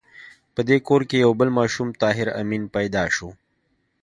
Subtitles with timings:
[0.55, 3.29] په دې کور کې بل ماشوم طاهر آمین پیدا شو